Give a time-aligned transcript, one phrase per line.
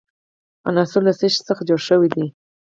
[0.67, 2.25] عنصر له څه شي څخه جوړ شوی دی.